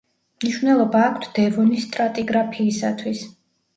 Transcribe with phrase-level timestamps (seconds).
[0.43, 3.27] მნიშვნელობა აქვთ დევონის სტრატიგრაფიისათვის.